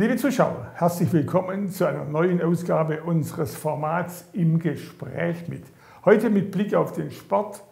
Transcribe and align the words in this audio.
Liebe 0.00 0.16
Zuschauer, 0.16 0.66
herzlich 0.76 1.12
willkommen 1.12 1.68
zu 1.68 1.84
einer 1.84 2.06
neuen 2.06 2.40
Ausgabe 2.40 3.02
unseres 3.02 3.54
Formats 3.54 4.24
im 4.32 4.58
Gespräch 4.58 5.46
mit. 5.46 5.64
Heute 6.06 6.30
mit 6.30 6.52
Blick 6.52 6.74
auf 6.74 6.92
den 6.92 7.10
Sport 7.10 7.62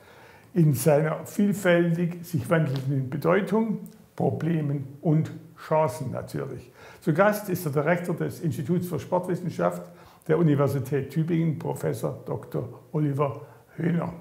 in 0.52 0.74
seiner 0.74 1.24
vielfältig 1.24 2.26
sich 2.26 2.50
wandelnden 2.50 3.08
Bedeutung, 3.08 3.78
Problemen 4.14 4.98
und 5.00 5.30
Chancen 5.56 6.10
natürlich. 6.10 6.70
Zu 7.00 7.14
Gast 7.14 7.48
ist 7.48 7.64
der 7.64 7.72
Direktor 7.72 8.14
des 8.14 8.40
Instituts 8.40 8.88
für 8.88 9.00
Sportwissenschaft 9.00 9.90
der 10.28 10.36
Universität 10.36 11.08
Tübingen, 11.08 11.58
Professor 11.58 12.22
Dr. 12.26 12.68
Oliver 12.92 13.40
Höhner. 13.76 14.12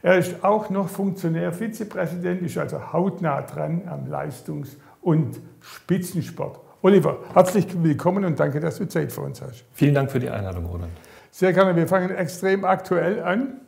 Er 0.00 0.16
ist 0.16 0.42
auch 0.42 0.70
noch 0.70 0.88
Funktionär, 0.88 1.52
Vizepräsident, 1.52 2.40
ist 2.40 2.56
also 2.56 2.94
hautnah 2.94 3.42
dran 3.42 3.82
am 3.84 4.06
Leistungs- 4.06 4.78
und 5.02 5.38
Spitzensport. 5.60 6.71
Oliver, 6.84 7.20
herzlich 7.32 7.80
willkommen 7.80 8.24
und 8.24 8.40
danke, 8.40 8.58
dass 8.58 8.78
du 8.78 8.88
Zeit 8.88 9.12
für 9.12 9.20
uns 9.20 9.40
hast. 9.40 9.64
Vielen 9.72 9.94
Dank 9.94 10.10
für 10.10 10.18
die 10.18 10.28
Einladung, 10.28 10.66
Roland. 10.66 10.90
Sehr 11.30 11.52
gerne. 11.52 11.76
Wir 11.76 11.86
fangen 11.86 12.10
extrem 12.10 12.64
aktuell 12.64 13.22
an. 13.22 13.60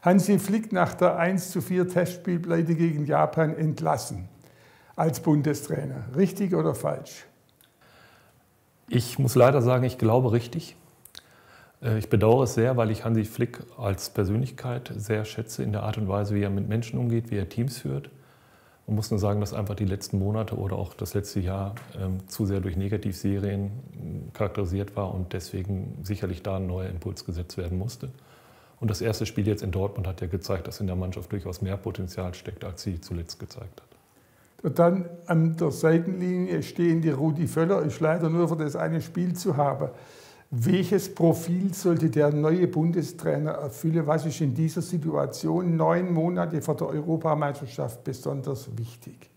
Hansi 0.00 0.38
Flick 0.38 0.72
nach 0.72 0.94
der 0.94 1.18
1 1.18 1.50
zu 1.50 1.60
4 1.60 1.86
Testspielpleite 1.86 2.74
gegen 2.74 3.04
Japan 3.04 3.54
entlassen 3.54 4.30
als 4.94 5.20
Bundestrainer. 5.20 6.04
Richtig 6.16 6.54
oder 6.54 6.74
falsch? 6.74 7.26
Ich 8.88 9.18
muss 9.18 9.34
leider 9.34 9.60
sagen, 9.60 9.84
ich 9.84 9.98
glaube 9.98 10.32
richtig. 10.32 10.76
Äh, 11.82 11.98
ich 11.98 12.08
bedauere 12.08 12.44
es 12.44 12.54
sehr, 12.54 12.78
weil 12.78 12.90
ich 12.90 13.04
Hansi 13.04 13.26
Flick 13.26 13.58
als 13.76 14.08
Persönlichkeit 14.08 14.90
sehr 14.96 15.26
schätze 15.26 15.62
in 15.62 15.72
der 15.72 15.82
Art 15.82 15.98
und 15.98 16.08
Weise, 16.08 16.34
wie 16.34 16.42
er 16.42 16.48
mit 16.48 16.70
Menschen 16.70 16.98
umgeht, 16.98 17.30
wie 17.30 17.36
er 17.36 17.50
Teams 17.50 17.76
führt. 17.76 18.08
Man 18.86 18.96
muss 18.96 19.10
nur 19.10 19.18
sagen, 19.18 19.40
dass 19.40 19.52
einfach 19.52 19.74
die 19.74 19.84
letzten 19.84 20.18
Monate 20.18 20.56
oder 20.56 20.76
auch 20.76 20.94
das 20.94 21.14
letzte 21.14 21.40
Jahr 21.40 21.74
ähm, 22.00 22.28
zu 22.28 22.46
sehr 22.46 22.60
durch 22.60 22.76
Negativserien 22.76 23.70
ähm, 24.00 24.32
charakterisiert 24.32 24.94
war 24.94 25.12
und 25.12 25.32
deswegen 25.32 25.98
sicherlich 26.02 26.42
da 26.42 26.56
ein 26.56 26.68
neuer 26.68 26.88
Impuls 26.88 27.24
gesetzt 27.24 27.56
werden 27.58 27.78
musste. 27.78 28.10
Und 28.78 28.90
das 28.90 29.00
erste 29.00 29.26
Spiel 29.26 29.46
jetzt 29.46 29.62
in 29.62 29.72
Dortmund 29.72 30.06
hat 30.06 30.20
ja 30.20 30.28
gezeigt, 30.28 30.68
dass 30.68 30.80
in 30.80 30.86
der 30.86 30.96
Mannschaft 30.96 31.32
durchaus 31.32 31.62
mehr 31.62 31.76
Potenzial 31.76 32.34
steckt, 32.34 32.64
als 32.64 32.82
sie 32.82 33.00
zuletzt 33.00 33.40
gezeigt 33.40 33.80
hat. 33.80 33.88
Und 34.62 34.78
dann 34.78 35.08
an 35.26 35.56
der 35.56 35.70
Seitenlinie 35.70 36.62
stehen 36.62 37.00
die 37.00 37.10
Rudi 37.10 37.46
Völler, 37.46 37.82
ist 37.82 38.00
leider 38.00 38.28
nur 38.28 38.48
für 38.48 38.56
das 38.56 38.76
eine 38.76 39.00
Spiel 39.00 39.34
zu 39.34 39.56
haben. 39.56 39.88
Welches 40.50 41.12
Profil 41.12 41.74
sollte 41.74 42.08
der 42.08 42.30
neue 42.32 42.68
Bundestrainer 42.68 43.52
erfüllen? 43.52 44.06
Was 44.06 44.24
ist 44.26 44.40
in 44.40 44.54
dieser 44.54 44.80
Situation 44.80 45.76
neun 45.76 46.12
Monate 46.12 46.62
vor 46.62 46.76
der 46.76 46.88
Europameisterschaft 46.88 48.04
besonders 48.04 48.68
wichtig? 48.78 49.28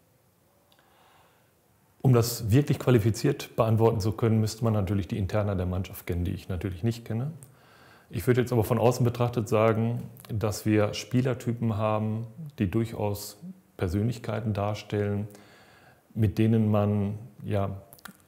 Um 2.01 2.13
das 2.13 2.51
wirklich 2.51 2.79
qualifiziert 2.79 3.55
beantworten 3.55 3.99
zu 3.99 4.11
können, 4.11 4.39
müsste 4.39 4.63
man 4.63 4.73
natürlich 4.73 5.07
die 5.07 5.17
Interna 5.17 5.55
der 5.55 5.65
Mannschaft 5.65 6.05
kennen, 6.05 6.25
die 6.25 6.31
ich 6.31 6.47
natürlich 6.47 6.83
nicht 6.83 7.05
kenne. 7.05 7.31
Ich 8.11 8.25
würde 8.25 8.41
jetzt 8.41 8.53
aber 8.53 8.63
von 8.63 8.79
außen 8.79 9.03
betrachtet 9.03 9.49
sagen, 9.49 10.03
dass 10.29 10.65
wir 10.65 10.93
Spielertypen 10.93 11.75
haben, 11.75 12.27
die 12.57 12.69
durchaus 12.69 13.37
Persönlichkeiten 13.77 14.53
darstellen, 14.53 15.27
mit 16.13 16.37
denen 16.37 16.71
man 16.71 17.17
ja 17.43 17.81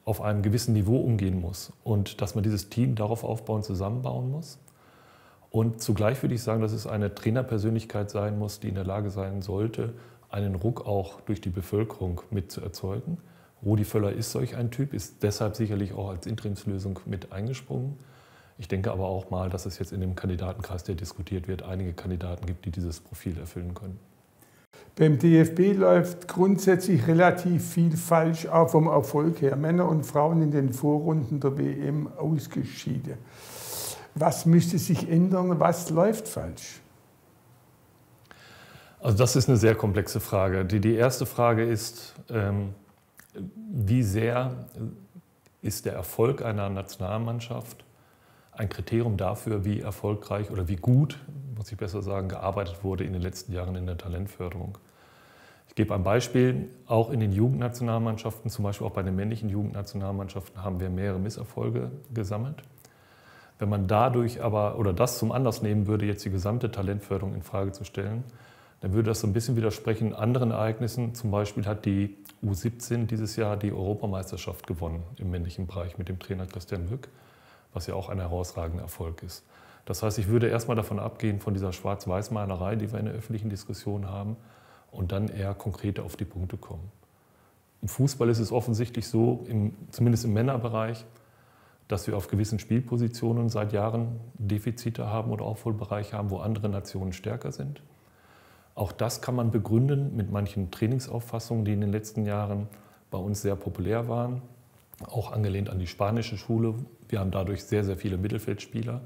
auf 0.04 0.20
einem 0.20 0.42
gewissen 0.42 0.72
Niveau 0.72 0.98
umgehen 0.98 1.40
muss 1.40 1.72
und 1.84 2.20
dass 2.20 2.34
man 2.34 2.42
dieses 2.42 2.68
Team 2.68 2.94
darauf 2.94 3.24
aufbauen, 3.24 3.62
zusammenbauen 3.62 4.30
muss. 4.30 4.58
Und 5.50 5.82
zugleich 5.82 6.22
würde 6.22 6.34
ich 6.34 6.42
sagen, 6.42 6.62
dass 6.62 6.72
es 6.72 6.86
eine 6.86 7.14
Trainerpersönlichkeit 7.14 8.10
sein 8.10 8.38
muss, 8.38 8.58
die 8.58 8.68
in 8.68 8.74
der 8.74 8.84
Lage 8.84 9.10
sein 9.10 9.42
sollte, 9.42 9.92
einen 10.30 10.54
Ruck 10.54 10.86
auch 10.86 11.20
durch 11.20 11.40
die 11.40 11.50
Bevölkerung 11.50 12.22
mit 12.30 12.50
zu 12.50 12.62
erzeugen. 12.62 13.18
Rudi 13.64 13.84
Völler 13.84 14.12
ist 14.12 14.32
solch 14.32 14.56
ein 14.56 14.70
Typ, 14.70 14.92
ist 14.94 15.22
deshalb 15.22 15.54
sicherlich 15.54 15.92
auch 15.92 16.08
als 16.08 16.26
Interimslösung 16.26 16.98
mit 17.04 17.32
eingesprungen. 17.32 17.96
Ich 18.58 18.66
denke 18.66 18.90
aber 18.90 19.06
auch 19.06 19.30
mal, 19.30 19.50
dass 19.50 19.66
es 19.66 19.78
jetzt 19.78 19.92
in 19.92 20.00
dem 20.00 20.16
Kandidatenkreis, 20.16 20.84
der 20.84 20.94
diskutiert 20.94 21.48
wird, 21.48 21.62
einige 21.62 21.92
Kandidaten 21.92 22.46
gibt, 22.46 22.64
die 22.64 22.70
dieses 22.70 23.00
Profil 23.00 23.38
erfüllen 23.38 23.74
können. 23.74 24.00
Beim 24.96 25.18
DFB 25.18 25.74
läuft 25.74 26.28
grundsätzlich 26.28 27.06
relativ 27.06 27.72
viel 27.72 27.96
falsch, 27.96 28.46
auch 28.46 28.68
vom 28.68 28.88
Erfolg 28.88 29.40
her. 29.40 29.56
Männer 29.56 29.88
und 29.88 30.04
Frauen 30.04 30.42
in 30.42 30.50
den 30.50 30.72
Vorrunden 30.72 31.40
der 31.40 31.56
WM 31.56 32.08
ausgeschieden. 32.18 33.14
Was 34.14 34.44
müsste 34.44 34.78
sich 34.78 35.08
ändern? 35.08 35.58
Was 35.58 35.88
läuft 35.88 36.28
falsch? 36.28 36.80
Also 39.00 39.16
das 39.16 39.34
ist 39.34 39.48
eine 39.48 39.56
sehr 39.56 39.74
komplexe 39.74 40.20
Frage. 40.20 40.64
Die, 40.66 40.78
die 40.78 40.94
erste 40.94 41.24
Frage 41.24 41.64
ist, 41.64 42.14
ähm, 42.28 42.74
wie 43.34 44.02
sehr 44.02 44.66
ist 45.62 45.86
der 45.86 45.94
Erfolg 45.94 46.42
einer 46.42 46.68
Nationalmannschaft 46.68 47.84
ein 48.52 48.68
Kriterium 48.68 49.16
dafür, 49.16 49.64
wie 49.64 49.80
erfolgreich 49.80 50.50
oder 50.50 50.68
wie 50.68 50.76
gut 50.76 51.18
muss 51.62 51.70
ich 51.70 51.78
besser 51.78 52.02
sagen, 52.02 52.28
gearbeitet 52.28 52.82
wurde 52.82 53.04
in 53.04 53.12
den 53.12 53.22
letzten 53.22 53.52
Jahren 53.52 53.76
in 53.76 53.86
der 53.86 53.96
Talentförderung. 53.96 54.78
Ich 55.68 55.76
gebe 55.76 55.94
ein 55.94 56.02
Beispiel. 56.02 56.68
Auch 56.86 57.10
in 57.10 57.20
den 57.20 57.30
Jugendnationalmannschaften, 57.30 58.50
zum 58.50 58.64
Beispiel 58.64 58.84
auch 58.84 58.92
bei 58.92 59.04
den 59.04 59.14
männlichen 59.14 59.48
Jugendnationalmannschaften, 59.48 60.62
haben 60.64 60.80
wir 60.80 60.90
mehrere 60.90 61.20
Misserfolge 61.20 61.92
gesammelt. 62.12 62.64
Wenn 63.60 63.68
man 63.68 63.86
dadurch 63.86 64.42
aber 64.42 64.76
oder 64.76 64.92
das 64.92 65.18
zum 65.18 65.30
Anlass 65.30 65.62
nehmen 65.62 65.86
würde, 65.86 66.04
jetzt 66.04 66.24
die 66.24 66.30
gesamte 66.30 66.72
Talentförderung 66.72 67.32
in 67.32 67.42
Frage 67.42 67.70
zu 67.70 67.84
stellen, 67.84 68.24
dann 68.80 68.92
würde 68.92 69.10
das 69.10 69.20
so 69.20 69.28
ein 69.28 69.32
bisschen 69.32 69.54
widersprechen 69.54 70.14
anderen 70.14 70.50
Ereignissen. 70.50 71.14
Zum 71.14 71.30
Beispiel 71.30 71.64
hat 71.64 71.84
die 71.84 72.16
U17 72.44 73.06
dieses 73.06 73.36
Jahr 73.36 73.56
die 73.56 73.70
Europameisterschaft 73.70 74.66
gewonnen 74.66 75.04
im 75.16 75.30
männlichen 75.30 75.68
Bereich 75.68 75.96
mit 75.96 76.08
dem 76.08 76.18
Trainer 76.18 76.46
Christian 76.46 76.90
Wück, 76.90 77.08
was 77.72 77.86
ja 77.86 77.94
auch 77.94 78.08
ein 78.08 78.18
herausragender 78.18 78.82
Erfolg 78.82 79.22
ist. 79.22 79.44
Das 79.84 80.02
heißt, 80.02 80.18
ich 80.18 80.28
würde 80.28 80.48
erstmal 80.48 80.76
davon 80.76 80.98
abgehen, 80.98 81.40
von 81.40 81.54
dieser 81.54 81.72
Schwarz-Weiß-Malerei, 81.72 82.76
die 82.76 82.92
wir 82.92 83.00
in 83.00 83.06
der 83.06 83.14
öffentlichen 83.14 83.50
Diskussion 83.50 84.08
haben, 84.08 84.36
und 84.90 85.10
dann 85.10 85.28
eher 85.28 85.54
konkret 85.54 85.98
auf 85.98 86.16
die 86.16 86.24
Punkte 86.24 86.56
kommen. 86.56 86.90
Im 87.80 87.88
Fußball 87.88 88.28
ist 88.28 88.38
es 88.38 88.52
offensichtlich 88.52 89.08
so, 89.08 89.44
im, 89.48 89.74
zumindest 89.90 90.24
im 90.24 90.34
Männerbereich, 90.34 91.04
dass 91.88 92.06
wir 92.06 92.16
auf 92.16 92.28
gewissen 92.28 92.58
Spielpositionen 92.58 93.48
seit 93.48 93.72
Jahren 93.72 94.20
Defizite 94.34 95.08
haben 95.08 95.32
oder 95.32 95.44
Aufholbereiche 95.44 96.16
haben, 96.16 96.30
wo 96.30 96.38
andere 96.38 96.68
Nationen 96.68 97.12
stärker 97.12 97.50
sind. 97.50 97.82
Auch 98.74 98.92
das 98.92 99.20
kann 99.20 99.34
man 99.34 99.50
begründen 99.50 100.14
mit 100.16 100.30
manchen 100.30 100.70
Trainingsauffassungen, 100.70 101.64
die 101.64 101.72
in 101.72 101.80
den 101.80 101.90
letzten 101.90 102.24
Jahren 102.24 102.68
bei 103.10 103.18
uns 103.18 103.42
sehr 103.42 103.56
populär 103.56 104.08
waren, 104.08 104.42
auch 105.04 105.32
angelehnt 105.32 105.70
an 105.70 105.78
die 105.78 105.86
spanische 105.86 106.36
Schule. 106.36 106.74
Wir 107.08 107.20
haben 107.20 107.30
dadurch 107.30 107.64
sehr, 107.64 107.84
sehr 107.84 107.96
viele 107.96 108.18
Mittelfeldspieler 108.18 109.02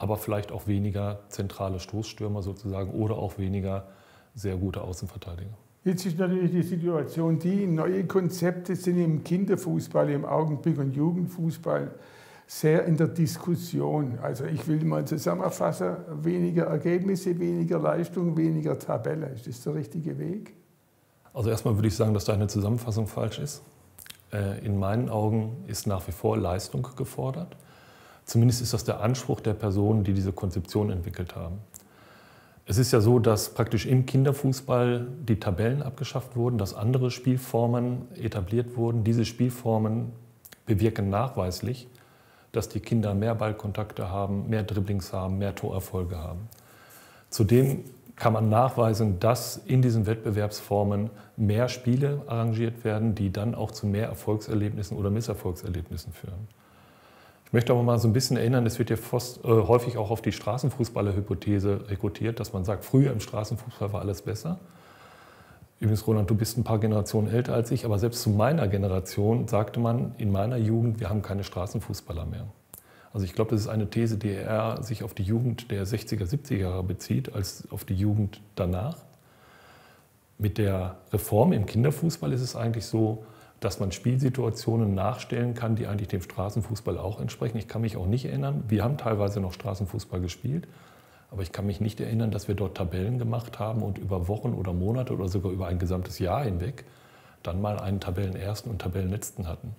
aber 0.00 0.16
vielleicht 0.16 0.50
auch 0.50 0.66
weniger 0.66 1.20
zentrale 1.28 1.78
Stoßstürmer 1.78 2.42
sozusagen 2.42 2.90
oder 2.92 3.16
auch 3.16 3.36
weniger 3.36 3.86
sehr 4.34 4.56
gute 4.56 4.80
Außenverteidiger. 4.80 5.50
Jetzt 5.84 6.06
ist 6.06 6.18
natürlich 6.18 6.50
die 6.52 6.62
Situation 6.62 7.38
die, 7.38 7.66
neue 7.66 8.06
Konzepte 8.06 8.76
sind 8.76 8.98
im 8.98 9.22
Kinderfußball 9.22 10.08
im 10.08 10.24
Augenblick 10.24 10.78
und 10.78 10.96
Jugendfußball 10.96 11.90
sehr 12.46 12.86
in 12.86 12.96
der 12.96 13.08
Diskussion. 13.08 14.18
Also 14.22 14.44
ich 14.44 14.66
will 14.66 14.82
mal 14.84 15.04
zusammenfassen, 15.04 15.96
weniger 16.22 16.64
Ergebnisse, 16.64 17.38
weniger 17.38 17.78
Leistung, 17.78 18.36
weniger 18.38 18.78
Tabelle. 18.78 19.26
Ist 19.34 19.46
das 19.46 19.62
der 19.62 19.74
richtige 19.74 20.18
Weg? 20.18 20.54
Also 21.34 21.50
erstmal 21.50 21.74
würde 21.76 21.88
ich 21.88 21.94
sagen, 21.94 22.14
dass 22.14 22.24
deine 22.24 22.46
Zusammenfassung 22.46 23.06
falsch 23.06 23.38
ist. 23.38 23.62
Äh, 24.32 24.64
in 24.64 24.78
meinen 24.78 25.08
Augen 25.08 25.64
ist 25.66 25.86
nach 25.86 26.06
wie 26.06 26.12
vor 26.12 26.36
Leistung 26.36 26.86
gefordert. 26.96 27.56
Zumindest 28.24 28.62
ist 28.62 28.72
das 28.72 28.84
der 28.84 29.00
Anspruch 29.00 29.40
der 29.40 29.54
Personen, 29.54 30.04
die 30.04 30.12
diese 30.12 30.32
Konzeption 30.32 30.90
entwickelt 30.90 31.34
haben. 31.34 31.58
Es 32.66 32.78
ist 32.78 32.92
ja 32.92 33.00
so, 33.00 33.18
dass 33.18 33.54
praktisch 33.54 33.86
im 33.86 34.06
Kinderfußball 34.06 35.08
die 35.28 35.40
Tabellen 35.40 35.82
abgeschafft 35.82 36.36
wurden, 36.36 36.56
dass 36.56 36.72
andere 36.72 37.10
Spielformen 37.10 38.06
etabliert 38.14 38.76
wurden. 38.76 39.02
Diese 39.02 39.24
Spielformen 39.24 40.12
bewirken 40.66 41.10
nachweislich, 41.10 41.88
dass 42.52 42.68
die 42.68 42.78
Kinder 42.78 43.14
mehr 43.14 43.34
Ballkontakte 43.34 44.08
haben, 44.10 44.48
mehr 44.48 44.62
Dribblings 44.62 45.12
haben, 45.12 45.38
mehr 45.38 45.56
Torerfolge 45.56 46.18
haben. 46.18 46.48
Zudem 47.28 47.84
kann 48.20 48.34
man 48.34 48.50
nachweisen, 48.50 49.18
dass 49.18 49.56
in 49.56 49.80
diesen 49.80 50.06
Wettbewerbsformen 50.06 51.08
mehr 51.38 51.70
Spiele 51.70 52.20
arrangiert 52.26 52.84
werden, 52.84 53.14
die 53.14 53.32
dann 53.32 53.54
auch 53.54 53.70
zu 53.70 53.86
mehr 53.86 54.06
Erfolgserlebnissen 54.08 54.96
oder 54.96 55.08
Misserfolgserlebnissen 55.10 56.12
führen. 56.12 56.46
Ich 57.46 57.52
möchte 57.54 57.72
aber 57.72 57.82
mal 57.82 57.98
so 57.98 58.06
ein 58.06 58.12
bisschen 58.12 58.36
erinnern, 58.36 58.66
es 58.66 58.78
wird 58.78 58.90
ja 58.90 58.96
fast, 58.96 59.42
äh, 59.42 59.48
häufig 59.48 59.96
auch 59.96 60.10
auf 60.10 60.20
die 60.20 60.32
Straßenfußballer-Hypothese 60.32 61.88
rekrutiert, 61.88 62.38
dass 62.38 62.52
man 62.52 62.64
sagt, 62.64 62.84
früher 62.84 63.10
im 63.10 63.20
Straßenfußball 63.20 63.92
war 63.94 64.02
alles 64.02 64.20
besser. 64.20 64.58
Übrigens, 65.80 66.06
Roland, 66.06 66.28
du 66.28 66.34
bist 66.34 66.58
ein 66.58 66.62
paar 66.62 66.78
Generationen 66.78 67.28
älter 67.28 67.54
als 67.54 67.70
ich, 67.70 67.86
aber 67.86 67.98
selbst 67.98 68.20
zu 68.20 68.28
meiner 68.28 68.68
Generation 68.68 69.48
sagte 69.48 69.80
man 69.80 70.14
in 70.18 70.30
meiner 70.30 70.58
Jugend, 70.58 71.00
wir 71.00 71.08
haben 71.08 71.22
keine 71.22 71.42
Straßenfußballer 71.42 72.26
mehr. 72.26 72.44
Also 73.12 73.26
ich 73.26 73.32
glaube, 73.32 73.50
das 73.50 73.62
ist 73.62 73.68
eine 73.68 73.90
These, 73.90 74.18
die 74.18 74.30
eher 74.30 74.82
sich 74.82 75.02
auf 75.02 75.14
die 75.14 75.24
Jugend 75.24 75.70
der 75.70 75.86
60er, 75.86 76.24
70er 76.24 76.56
Jahre 76.56 76.84
bezieht, 76.84 77.34
als 77.34 77.68
auf 77.70 77.84
die 77.84 77.94
Jugend 77.94 78.40
danach. 78.54 78.96
Mit 80.38 80.58
der 80.58 80.96
Reform 81.12 81.52
im 81.52 81.66
Kinderfußball 81.66 82.32
ist 82.32 82.40
es 82.40 82.56
eigentlich 82.56 82.86
so, 82.86 83.24
dass 83.58 83.78
man 83.78 83.92
Spielsituationen 83.92 84.94
nachstellen 84.94 85.54
kann, 85.54 85.76
die 85.76 85.86
eigentlich 85.86 86.08
dem 86.08 86.22
Straßenfußball 86.22 86.96
auch 86.98 87.20
entsprechen. 87.20 87.58
Ich 87.58 87.68
kann 87.68 87.82
mich 87.82 87.96
auch 87.96 88.06
nicht 88.06 88.24
erinnern, 88.24 88.64
wir 88.68 88.82
haben 88.82 88.96
teilweise 88.96 89.40
noch 89.40 89.52
Straßenfußball 89.52 90.20
gespielt, 90.20 90.66
aber 91.30 91.42
ich 91.42 91.52
kann 91.52 91.66
mich 91.66 91.80
nicht 91.80 92.00
erinnern, 92.00 92.30
dass 92.30 92.48
wir 92.48 92.54
dort 92.54 92.76
Tabellen 92.76 93.18
gemacht 93.18 93.58
haben 93.58 93.82
und 93.82 93.98
über 93.98 94.28
Wochen 94.28 94.54
oder 94.54 94.72
Monate 94.72 95.12
oder 95.12 95.28
sogar 95.28 95.52
über 95.52 95.66
ein 95.66 95.78
gesamtes 95.78 96.18
Jahr 96.18 96.44
hinweg 96.44 96.84
dann 97.42 97.60
mal 97.60 97.78
einen 97.78 98.00
Tabellenersten 98.00 98.70
und 98.70 98.80
Tabellenletzten 98.80 99.48
hatten. 99.48 99.74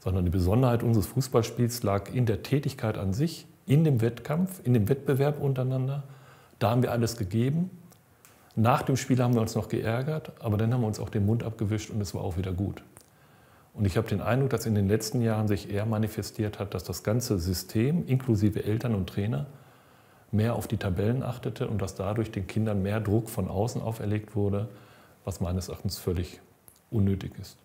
Sondern 0.00 0.24
die 0.24 0.30
Besonderheit 0.30 0.82
unseres 0.82 1.06
Fußballspiels 1.06 1.82
lag 1.82 2.12
in 2.12 2.26
der 2.26 2.42
Tätigkeit 2.42 2.98
an 2.98 3.12
sich, 3.12 3.46
in 3.66 3.84
dem 3.84 4.00
Wettkampf, 4.00 4.60
in 4.64 4.74
dem 4.74 4.88
Wettbewerb 4.88 5.40
untereinander. 5.40 6.02
Da 6.58 6.70
haben 6.70 6.82
wir 6.82 6.90
alles 6.90 7.16
gegeben. 7.16 7.70
Nach 8.56 8.82
dem 8.82 8.96
Spiel 8.96 9.22
haben 9.22 9.34
wir 9.34 9.40
uns 9.40 9.54
noch 9.54 9.68
geärgert, 9.68 10.32
aber 10.40 10.56
dann 10.56 10.74
haben 10.74 10.80
wir 10.80 10.88
uns 10.88 10.98
auch 10.98 11.08
den 11.08 11.24
Mund 11.24 11.44
abgewischt 11.44 11.90
und 11.90 12.00
es 12.00 12.14
war 12.14 12.22
auch 12.22 12.36
wieder 12.36 12.52
gut. 12.52 12.82
Und 13.72 13.86
ich 13.86 13.96
habe 13.96 14.08
den 14.08 14.20
Eindruck, 14.20 14.50
dass 14.50 14.66
in 14.66 14.74
den 14.74 14.88
letzten 14.88 15.20
Jahren 15.22 15.46
sich 15.46 15.70
eher 15.70 15.86
manifestiert 15.86 16.58
hat, 16.58 16.74
dass 16.74 16.82
das 16.82 17.02
ganze 17.02 17.38
System, 17.38 18.06
inklusive 18.06 18.64
Eltern 18.64 18.94
und 18.94 19.08
Trainer, 19.08 19.46
mehr 20.32 20.54
auf 20.54 20.66
die 20.66 20.76
Tabellen 20.76 21.22
achtete 21.22 21.68
und 21.68 21.80
dass 21.80 21.94
dadurch 21.94 22.30
den 22.30 22.46
Kindern 22.46 22.82
mehr 22.82 23.00
Druck 23.00 23.28
von 23.28 23.48
außen 23.48 23.80
auferlegt 23.80 24.34
wurde, 24.34 24.68
was 25.24 25.40
meines 25.40 25.68
Erachtens 25.68 25.98
völlig 25.98 26.40
unnötig 26.90 27.32
ist. 27.40 27.56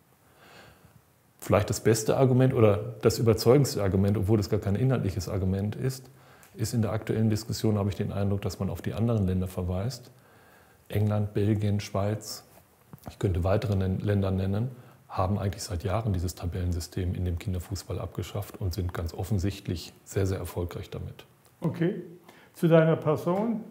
Vielleicht 1.45 1.69
das 1.69 1.79
beste 1.79 2.17
Argument 2.17 2.55
oder 2.55 2.95
das 3.03 3.19
überzeugendste 3.19 3.83
Argument, 3.83 4.17
obwohl 4.17 4.39
es 4.39 4.49
gar 4.49 4.59
kein 4.59 4.73
inhaltliches 4.73 5.29
Argument 5.29 5.75
ist, 5.75 6.09
ist 6.55 6.73
in 6.73 6.81
der 6.81 6.91
aktuellen 6.91 7.29
Diskussion, 7.29 7.77
habe 7.77 7.89
ich 7.89 7.95
den 7.95 8.11
Eindruck, 8.11 8.41
dass 8.41 8.59
man 8.59 8.71
auf 8.71 8.81
die 8.81 8.95
anderen 8.95 9.27
Länder 9.27 9.47
verweist. 9.47 10.09
England, 10.87 11.35
Belgien, 11.35 11.81
Schweiz, 11.81 12.45
ich 13.11 13.19
könnte 13.19 13.43
weitere 13.43 13.75
Länder 13.75 14.31
nennen, 14.31 14.71
haben 15.07 15.37
eigentlich 15.37 15.61
seit 15.61 15.83
Jahren 15.83 16.13
dieses 16.13 16.33
Tabellensystem 16.33 17.13
in 17.13 17.25
dem 17.25 17.37
Kinderfußball 17.37 17.99
abgeschafft 17.99 18.59
und 18.59 18.73
sind 18.73 18.91
ganz 18.91 19.13
offensichtlich 19.13 19.93
sehr, 20.03 20.25
sehr 20.25 20.39
erfolgreich 20.39 20.89
damit. 20.89 21.25
Okay. 21.61 22.01
Zu 22.53 22.67
deiner 22.69 22.95
Person. 22.95 23.63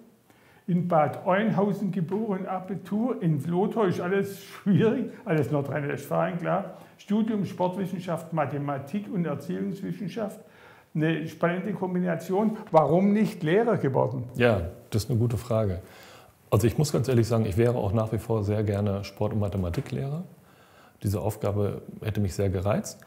In 0.67 0.89
Bad 0.89 1.27
Oeynhausen 1.27 1.93
geboren, 1.93 2.47
Abitur. 2.47 3.21
In 3.23 3.39
ist 3.39 4.01
alles 4.01 4.43
schwierig, 4.43 5.11
alles 5.27 5.51
Nordrhein-Westfalen, 5.51 6.39
klar. 6.39 6.79
Studium 6.97 7.45
Sportwissenschaft, 7.45 8.33
Mathematik 8.33 9.13
und 9.13 9.27
Erziehungswissenschaft. 9.27 10.41
Eine 10.95 11.29
spannende 11.29 11.75
Kombination. 11.75 12.57
Warum 12.71 13.13
nicht 13.13 13.43
Lehrer 13.43 13.77
geworden? 13.77 14.25
Ja, 14.37 14.71
das 14.89 15.05
ist 15.05 15.11
eine 15.11 15.19
gute 15.19 15.37
Frage. 15.37 15.83
Also 16.51 16.67
ich 16.67 16.79
muss 16.79 16.93
ganz 16.93 17.09
ehrlich 17.09 17.27
sagen, 17.27 17.45
ich 17.45 17.59
wäre 17.59 17.75
auch 17.75 17.93
nach 17.93 18.13
wie 18.13 18.19
vor 18.19 18.43
sehr 18.43 18.63
gerne 18.63 19.05
Sport- 19.05 19.33
und 19.33 19.41
Mathematiklehrer. 19.41 20.23
Diese 21.03 21.21
Aufgabe 21.21 21.83
hätte 22.01 22.21
mich 22.21 22.35
sehr 22.35 22.49
gereizt. 22.49 23.05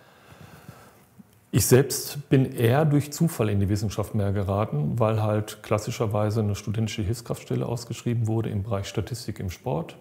Ich 1.50 1.66
selbst 1.66 2.28
bin 2.30 2.52
eher 2.52 2.84
durch 2.84 3.14
Zufall 3.14 3.50
in 3.50 3.62
die 3.62 3.70
Wissenschaft 3.70 4.14
mehr 4.14 4.34
geraten, 4.34 5.00
weil 5.00 5.24
halt 5.24 5.64
klassischerweise 5.64 6.42
eine 6.42 6.56
studentische 6.56 7.04
Hilfskraftstelle 7.04 7.66
ausgeschrieben 7.66 8.28
wurde 8.28 8.50
im 8.50 8.64
Bereich 8.64 8.88
Statistik 8.88 9.40
im 9.40 9.50
Sport. 9.50 9.98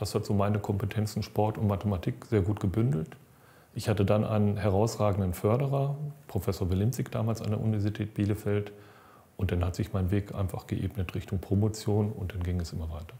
Das 0.00 0.16
hat 0.16 0.24
so 0.24 0.34
meine 0.34 0.58
Kompetenzen 0.58 1.22
Sport 1.22 1.56
und 1.56 1.68
Mathematik 1.68 2.24
sehr 2.24 2.42
gut 2.42 2.58
gebündelt. 2.58 3.16
Ich 3.76 3.88
hatte 3.88 4.04
dann 4.04 4.24
einen 4.24 4.56
herausragenden 4.56 5.34
Förderer, 5.34 5.96
Professor 6.26 6.66
Belimzig 6.66 7.12
damals 7.12 7.42
an 7.42 7.50
der 7.50 7.60
Universität 7.60 8.14
Bielefeld. 8.14 8.72
Und 9.36 9.52
dann 9.52 9.64
hat 9.64 9.76
sich 9.76 9.92
mein 9.92 10.10
Weg 10.10 10.34
einfach 10.34 10.66
geebnet 10.66 11.14
Richtung 11.14 11.38
Promotion 11.38 12.10
und 12.10 12.34
dann 12.34 12.42
ging 12.42 12.58
es 12.58 12.72
immer 12.72 12.90
weiter. 12.90 13.14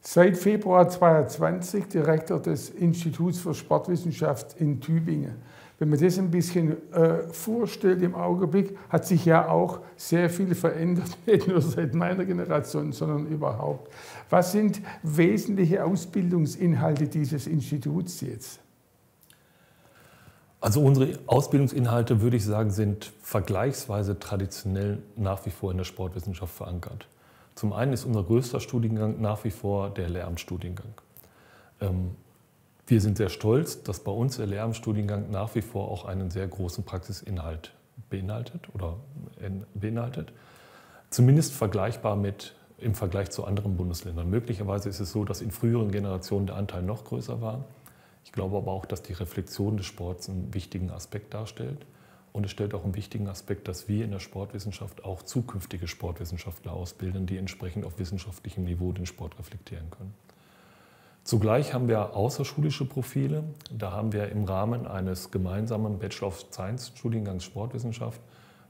Seit 0.00 0.38
Februar 0.38 0.88
2020 0.88 1.86
Direktor 1.88 2.40
des 2.40 2.70
Instituts 2.70 3.40
für 3.40 3.52
Sportwissenschaft 3.52 4.58
in 4.58 4.80
Tübingen. 4.80 5.36
Wenn 5.82 5.88
man 5.88 5.98
das 5.98 6.16
ein 6.16 6.30
bisschen 6.30 6.76
äh, 6.92 7.24
vorstellt 7.32 8.02
im 8.02 8.14
Augenblick, 8.14 8.78
hat 8.88 9.04
sich 9.04 9.24
ja 9.24 9.48
auch 9.48 9.80
sehr 9.96 10.30
viel 10.30 10.54
verändert, 10.54 11.18
nicht 11.26 11.48
nur 11.48 11.60
seit 11.60 11.92
meiner 11.92 12.24
Generation, 12.24 12.92
sondern 12.92 13.26
überhaupt. 13.26 13.92
Was 14.30 14.52
sind 14.52 14.80
wesentliche 15.02 15.84
Ausbildungsinhalte 15.84 17.08
dieses 17.08 17.48
Instituts 17.48 18.20
jetzt? 18.20 18.60
Also 20.60 20.84
unsere 20.84 21.18
Ausbildungsinhalte, 21.26 22.20
würde 22.20 22.36
ich 22.36 22.44
sagen, 22.44 22.70
sind 22.70 23.10
vergleichsweise 23.20 24.20
traditionell 24.20 25.02
nach 25.16 25.44
wie 25.46 25.50
vor 25.50 25.72
in 25.72 25.78
der 25.78 25.84
Sportwissenschaft 25.84 26.54
verankert. 26.54 27.08
Zum 27.56 27.72
einen 27.72 27.92
ist 27.92 28.04
unser 28.04 28.22
größter 28.22 28.60
Studiengang 28.60 29.20
nach 29.20 29.42
wie 29.42 29.50
vor 29.50 29.90
der 29.90 30.08
Lehramtsstudiengang. 30.08 30.94
Ähm, 31.80 32.12
wir 32.86 33.00
sind 33.00 33.16
sehr 33.16 33.28
stolz, 33.28 33.82
dass 33.82 34.00
bei 34.00 34.12
uns 34.12 34.36
der 34.36 34.46
Lehramtsstudiengang 34.46 35.30
nach 35.30 35.54
wie 35.54 35.62
vor 35.62 35.90
auch 35.90 36.04
einen 36.04 36.30
sehr 36.30 36.46
großen 36.48 36.84
Praxisinhalt 36.84 37.72
beinhaltet 38.10 38.68
oder 38.74 38.96
beinhaltet. 39.74 40.32
Zumindest 41.10 41.52
vergleichbar 41.52 42.16
mit 42.16 42.54
im 42.78 42.94
Vergleich 42.94 43.30
zu 43.30 43.44
anderen 43.44 43.76
Bundesländern. 43.76 44.28
Möglicherweise 44.28 44.88
ist 44.88 45.00
es 45.00 45.12
so, 45.12 45.24
dass 45.24 45.40
in 45.40 45.50
früheren 45.50 45.92
Generationen 45.92 46.46
der 46.46 46.56
Anteil 46.56 46.82
noch 46.82 47.04
größer 47.04 47.40
war. 47.40 47.64
Ich 48.24 48.32
glaube 48.32 48.56
aber 48.56 48.72
auch, 48.72 48.86
dass 48.86 49.02
die 49.02 49.12
Reflexion 49.12 49.76
des 49.76 49.86
Sports 49.86 50.28
einen 50.28 50.52
wichtigen 50.52 50.90
Aspekt 50.90 51.34
darstellt. 51.34 51.86
Und 52.32 52.44
es 52.44 52.50
stellt 52.50 52.74
auch 52.74 52.82
einen 52.82 52.94
wichtigen 52.94 53.28
Aspekt, 53.28 53.68
dass 53.68 53.88
wir 53.88 54.04
in 54.04 54.10
der 54.10 54.18
Sportwissenschaft 54.18 55.04
auch 55.04 55.22
zukünftige 55.22 55.86
Sportwissenschaftler 55.86 56.72
ausbilden, 56.72 57.26
die 57.26 57.36
entsprechend 57.36 57.84
auf 57.84 57.98
wissenschaftlichem 57.98 58.64
Niveau 58.64 58.92
den 58.92 59.06
Sport 59.06 59.38
reflektieren 59.38 59.90
können. 59.90 60.14
Zugleich 61.24 61.72
haben 61.72 61.88
wir 61.88 62.16
außerschulische 62.16 62.84
Profile. 62.84 63.44
Da 63.70 63.92
haben 63.92 64.12
wir 64.12 64.30
im 64.30 64.44
Rahmen 64.44 64.86
eines 64.86 65.30
gemeinsamen 65.30 65.98
Bachelor 65.98 66.28
of 66.28 66.46
Science 66.50 66.92
Studiengangs 66.96 67.44
Sportwissenschaft 67.44 68.20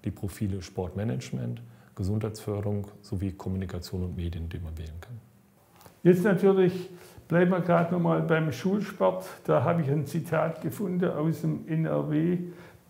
die 0.05 0.11
Profile 0.11 0.63
Sportmanagement, 0.63 1.63
Gesundheitsförderung 1.95 2.89
sowie 3.01 3.33
Kommunikation 3.33 4.03
und 4.03 4.17
Medien, 4.17 4.49
die 4.49 4.59
man 4.59 4.77
wählen 4.77 5.01
kann. 5.01 5.19
Jetzt 6.03 6.25
natürlich 6.25 6.91
bleiben 7.29 7.51
wir 7.53 7.61
gerade 7.61 7.93
nochmal 7.93 8.23
beim 8.23 8.53
Schulsport. 8.53 9.25
Da 9.45 9.63
habe 9.63 9.83
ich 9.83 9.91
ein 9.91 10.07
Zitat 10.07 10.61
gefunden 10.61 11.11
aus 11.11 11.43
dem 11.43 11.67
NRW 11.69 12.39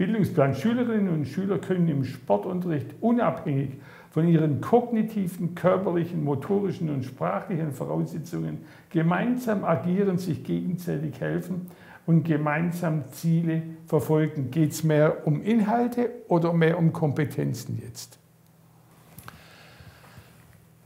Bildungsplan. 0.03 0.57
Schülerinnen 0.57 1.15
und 1.15 1.27
Schüler 1.27 1.59
können 1.59 1.87
im 1.87 2.03
Sportunterricht 2.03 2.89
unabhängig 3.01 3.75
von 4.11 4.27
ihren 4.27 4.61
kognitiven, 4.61 5.55
körperlichen, 5.55 6.25
motorischen 6.25 6.91
und 6.91 7.05
sprachlichen 7.05 7.71
Voraussetzungen 7.71 8.65
gemeinsam 8.91 9.63
agieren, 9.63 10.19
sich 10.19 10.43
gegenseitig 10.43 11.21
helfen 11.21 11.69
und 12.05 12.25
gemeinsam 12.25 13.05
Ziele 13.13 13.63
verfolgen. 13.87 14.51
Geht 14.51 14.73
es 14.73 14.83
mehr 14.83 15.25
um 15.25 15.41
Inhalte 15.41 16.11
oder 16.27 16.53
mehr 16.53 16.79
um 16.79 16.93
Kompetenzen 16.93 17.81
jetzt? 17.81 18.19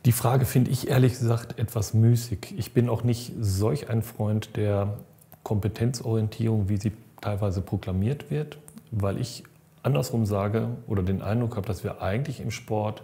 Die 0.04 0.12
Frage 0.12 0.44
finde 0.44 0.70
ich 0.70 0.90
ehrlich 0.90 1.12
gesagt 1.12 1.58
etwas 1.58 1.94
müßig. 1.94 2.54
Ich 2.58 2.74
bin 2.74 2.90
auch 2.90 3.02
nicht 3.02 3.32
solch 3.40 3.88
ein 3.88 4.02
Freund 4.02 4.58
der 4.58 4.98
Kompetenzorientierung, 5.42 6.68
wie 6.68 6.76
sie 6.76 6.92
teilweise 7.22 7.62
proklamiert 7.62 8.30
wird, 8.30 8.58
weil 8.98 9.20
ich 9.20 9.44
andersrum 9.82 10.24
sage 10.24 10.68
oder 10.86 11.02
den 11.02 11.22
Eindruck 11.22 11.56
habe, 11.56 11.66
dass 11.66 11.84
wir 11.84 12.02
eigentlich 12.02 12.40
im 12.40 12.50
Sport 12.50 13.02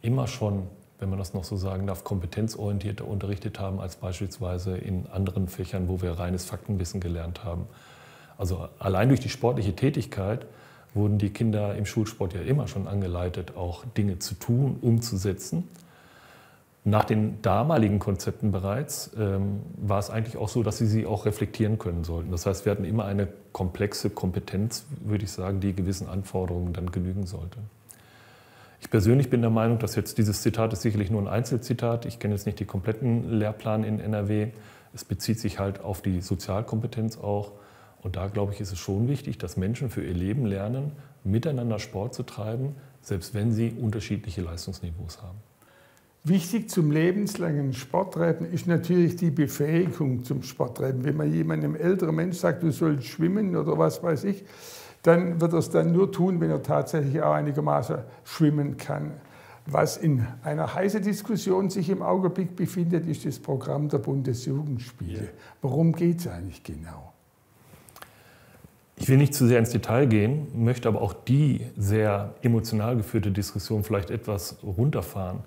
immer 0.00 0.28
schon, 0.28 0.68
wenn 0.98 1.10
man 1.10 1.18
das 1.18 1.34
noch 1.34 1.44
so 1.44 1.56
sagen 1.56 1.86
darf, 1.86 2.04
kompetenzorientierter 2.04 3.06
unterrichtet 3.06 3.58
haben 3.58 3.80
als 3.80 3.96
beispielsweise 3.96 4.76
in 4.76 5.06
anderen 5.08 5.48
Fächern, 5.48 5.88
wo 5.88 6.00
wir 6.00 6.12
reines 6.12 6.44
Faktenwissen 6.44 7.00
gelernt 7.00 7.44
haben. 7.44 7.66
Also 8.38 8.68
allein 8.78 9.08
durch 9.08 9.20
die 9.20 9.28
sportliche 9.28 9.74
Tätigkeit 9.74 10.46
wurden 10.94 11.18
die 11.18 11.30
Kinder 11.30 11.74
im 11.74 11.86
Schulsport 11.86 12.34
ja 12.34 12.40
immer 12.40 12.68
schon 12.68 12.86
angeleitet, 12.86 13.56
auch 13.56 13.84
Dinge 13.96 14.20
zu 14.20 14.34
tun, 14.34 14.76
umzusetzen. 14.80 15.68
Nach 16.84 17.04
den 17.04 17.40
damaligen 17.42 18.00
Konzepten 18.00 18.50
bereits 18.50 19.12
ähm, 19.16 19.60
war 19.76 20.00
es 20.00 20.10
eigentlich 20.10 20.36
auch 20.36 20.48
so, 20.48 20.64
dass 20.64 20.78
sie 20.78 20.86
sie 20.86 21.06
auch 21.06 21.26
reflektieren 21.26 21.78
können 21.78 22.02
sollten. 22.02 22.32
Das 22.32 22.44
heißt, 22.44 22.64
wir 22.64 22.72
hatten 22.72 22.84
immer 22.84 23.04
eine 23.04 23.28
komplexe 23.52 24.10
Kompetenz, 24.10 24.84
würde 25.04 25.24
ich 25.24 25.30
sagen, 25.30 25.60
die 25.60 25.74
gewissen 25.76 26.08
Anforderungen 26.08 26.72
dann 26.72 26.90
genügen 26.90 27.26
sollte. 27.26 27.58
Ich 28.80 28.90
persönlich 28.90 29.30
bin 29.30 29.42
der 29.42 29.50
Meinung, 29.50 29.78
dass 29.78 29.94
jetzt 29.94 30.18
dieses 30.18 30.42
Zitat 30.42 30.72
ist 30.72 30.82
sicherlich 30.82 31.08
nur 31.08 31.22
ein 31.22 31.28
Einzelzitat. 31.28 32.04
Ich 32.04 32.18
kenne 32.18 32.34
jetzt 32.34 32.46
nicht 32.46 32.58
die 32.58 32.64
kompletten 32.64 33.30
Lehrplan 33.38 33.84
in 33.84 34.00
NRW. 34.00 34.48
Es 34.92 35.04
bezieht 35.04 35.38
sich 35.38 35.60
halt 35.60 35.80
auf 35.80 36.02
die 36.02 36.20
Sozialkompetenz 36.20 37.16
auch. 37.16 37.52
Und 38.02 38.16
da, 38.16 38.26
glaube 38.26 38.54
ich, 38.54 38.60
ist 38.60 38.72
es 38.72 38.80
schon 38.80 39.06
wichtig, 39.06 39.38
dass 39.38 39.56
Menschen 39.56 39.88
für 39.88 40.02
ihr 40.02 40.14
Leben 40.14 40.46
lernen, 40.46 40.90
miteinander 41.22 41.78
Sport 41.78 42.12
zu 42.14 42.24
treiben, 42.24 42.74
selbst 43.00 43.34
wenn 43.34 43.52
sie 43.52 43.70
unterschiedliche 43.70 44.42
Leistungsniveaus 44.42 45.22
haben. 45.22 45.38
Wichtig 46.24 46.70
zum 46.70 46.92
lebenslangen 46.92 47.72
Sporttreiben 47.72 48.46
ist 48.46 48.68
natürlich 48.68 49.16
die 49.16 49.32
Befähigung 49.32 50.22
zum 50.22 50.44
Sporttreiben. 50.44 51.04
Wenn 51.04 51.16
man 51.16 51.32
jemandem 51.32 51.74
älteren 51.74 52.14
Mensch 52.14 52.36
sagt, 52.36 52.62
du 52.62 52.70
sollst 52.70 53.08
schwimmen 53.08 53.56
oder 53.56 53.76
was 53.76 54.04
weiß 54.04 54.22
ich, 54.24 54.44
dann 55.02 55.40
wird 55.40 55.52
er 55.52 55.58
es 55.58 55.70
dann 55.70 55.90
nur 55.90 56.12
tun, 56.12 56.40
wenn 56.40 56.50
er 56.50 56.62
tatsächlich 56.62 57.20
auch 57.20 57.32
einigermaßen 57.32 57.98
schwimmen 58.22 58.76
kann. 58.76 59.14
Was 59.66 59.96
in 59.96 60.24
einer 60.44 60.72
heißen 60.72 61.02
Diskussion 61.02 61.70
sich 61.70 61.90
im 61.90 62.02
Augenblick 62.02 62.54
befindet, 62.54 63.08
ist 63.08 63.26
das 63.26 63.40
Programm 63.40 63.88
der 63.88 63.98
Bundesjugendspiele. 63.98 65.28
Worum 65.60 65.92
geht 65.92 66.20
es 66.20 66.28
eigentlich 66.28 66.62
genau? 66.62 67.12
Ich 68.94 69.08
will 69.08 69.16
nicht 69.16 69.34
zu 69.34 69.48
sehr 69.48 69.58
ins 69.58 69.70
Detail 69.70 70.06
gehen, 70.06 70.46
möchte 70.54 70.86
aber 70.86 71.00
auch 71.02 71.14
die 71.14 71.66
sehr 71.76 72.34
emotional 72.42 72.96
geführte 72.96 73.32
Diskussion 73.32 73.82
vielleicht 73.82 74.10
etwas 74.10 74.58
runterfahren. 74.62 75.40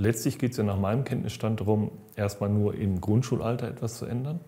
Letztlich 0.00 0.38
geht 0.38 0.52
es 0.52 0.56
ja 0.56 0.64
nach 0.64 0.78
meinem 0.78 1.04
Kenntnisstand 1.04 1.60
darum, 1.60 1.90
erstmal 2.16 2.48
nur 2.48 2.74
im 2.74 3.02
Grundschulalter 3.02 3.68
etwas 3.68 3.98
zu 3.98 4.06
ändern 4.06 4.40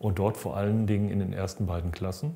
und 0.00 0.18
dort 0.18 0.36
vor 0.36 0.56
allen 0.56 0.88
Dingen 0.88 1.08
in 1.08 1.20
den 1.20 1.32
ersten 1.32 1.66
beiden 1.66 1.92
Klassen. 1.92 2.32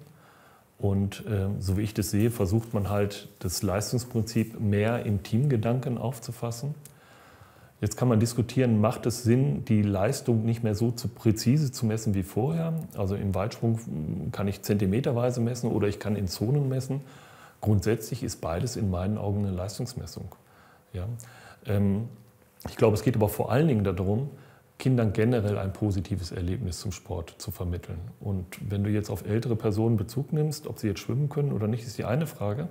Und 0.79 1.27
äh, 1.27 1.49
so 1.59 1.77
wie 1.77 1.83
ich 1.83 1.93
das 1.93 2.13
sehe, 2.13 2.31
versucht 2.31 2.73
man 2.73 2.89
halt 2.89 3.29
das 3.41 3.65
Leistungsprinzip 3.65 4.61
mehr 4.61 5.05
im 5.05 5.25
Teamgedanken 5.25 5.99
aufzufassen. 5.99 6.77
Jetzt 7.81 7.97
kann 7.97 8.07
man 8.07 8.21
diskutieren, 8.21 8.81
macht 8.81 9.07
es 9.07 9.25
Sinn, 9.25 9.65
die 9.65 9.83
Leistung 9.83 10.45
nicht 10.45 10.63
mehr 10.63 10.77
so 10.77 10.93
zu 10.93 11.09
präzise 11.09 11.73
zu 11.73 11.85
messen 11.85 12.15
wie 12.15 12.23
vorher? 12.23 12.75
Also 12.97 13.17
im 13.17 13.35
Weitsprung 13.35 14.31
kann 14.31 14.47
ich 14.47 14.63
zentimeterweise 14.63 15.41
messen 15.41 15.69
oder 15.69 15.89
ich 15.89 15.99
kann 15.99 16.15
in 16.15 16.29
Zonen 16.29 16.69
messen. 16.69 17.01
Grundsätzlich 17.61 18.23
ist 18.23 18.41
beides 18.41 18.77
in 18.77 18.89
meinen 18.89 19.19
Augen 19.19 19.45
eine 19.45 19.51
Leistungsmessung. 19.51 20.37
Ja? 20.93 21.09
Ähm, 21.67 22.09
ich 22.69 22.77
glaube, 22.77 22.95
es 22.95 23.03
geht 23.03 23.17
aber 23.17 23.29
vor 23.29 23.51
allen 23.51 23.69
Dingen 23.69 23.85
darum, 23.85 24.31
Kindern 24.79 25.13
generell 25.13 25.59
ein 25.59 25.73
positives 25.73 26.33
Erlebnis 26.33 26.81
zum 26.81 26.91
Sport 26.91 27.37
zu 27.39 27.51
vermitteln. 27.51 28.01
Und 28.21 28.47
wenn 28.69 28.83
du 28.83 28.91
jetzt 28.91 29.11
auf 29.11 29.25
ältere 29.25 29.55
Personen 29.55 29.97
Bezug 29.97 30.33
nimmst, 30.33 30.67
ob 30.67 30.79
sie 30.79 30.89
jetzt 30.89 31.01
schwimmen 31.01 31.29
können 31.29 31.53
oder 31.53 31.69
nicht, 31.69 31.87
ist 31.87 31.99
die 31.99 32.05
eine 32.05 32.27
Frage. 32.27 32.69